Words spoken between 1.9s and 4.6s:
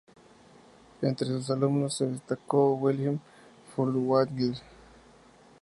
se destacó Wilhelm Furtwängler.